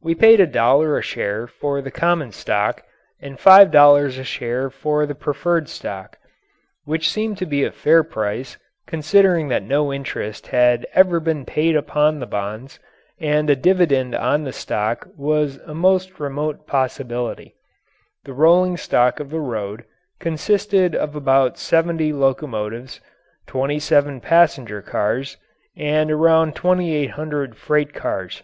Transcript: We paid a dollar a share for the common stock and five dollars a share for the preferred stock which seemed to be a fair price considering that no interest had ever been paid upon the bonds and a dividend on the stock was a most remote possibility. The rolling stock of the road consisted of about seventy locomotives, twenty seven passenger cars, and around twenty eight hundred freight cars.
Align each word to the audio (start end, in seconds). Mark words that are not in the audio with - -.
We 0.00 0.16
paid 0.16 0.40
a 0.40 0.46
dollar 0.48 0.98
a 0.98 1.02
share 1.02 1.46
for 1.46 1.80
the 1.80 1.92
common 1.92 2.32
stock 2.32 2.82
and 3.20 3.38
five 3.38 3.70
dollars 3.70 4.18
a 4.18 4.24
share 4.24 4.70
for 4.70 5.06
the 5.06 5.14
preferred 5.14 5.68
stock 5.68 6.18
which 6.82 7.08
seemed 7.08 7.38
to 7.38 7.46
be 7.46 7.62
a 7.62 7.70
fair 7.70 8.02
price 8.02 8.58
considering 8.88 9.46
that 9.50 9.62
no 9.62 9.92
interest 9.92 10.48
had 10.48 10.84
ever 10.94 11.20
been 11.20 11.44
paid 11.44 11.76
upon 11.76 12.18
the 12.18 12.26
bonds 12.26 12.80
and 13.20 13.48
a 13.48 13.54
dividend 13.54 14.16
on 14.16 14.42
the 14.42 14.52
stock 14.52 15.06
was 15.16 15.58
a 15.64 15.74
most 15.74 16.18
remote 16.18 16.66
possibility. 16.66 17.54
The 18.24 18.32
rolling 18.32 18.76
stock 18.76 19.20
of 19.20 19.30
the 19.30 19.38
road 19.38 19.84
consisted 20.18 20.96
of 20.96 21.14
about 21.14 21.56
seventy 21.56 22.12
locomotives, 22.12 23.00
twenty 23.46 23.78
seven 23.78 24.20
passenger 24.20 24.82
cars, 24.82 25.36
and 25.76 26.10
around 26.10 26.56
twenty 26.56 26.92
eight 26.92 27.10
hundred 27.12 27.56
freight 27.56 27.94
cars. 27.94 28.42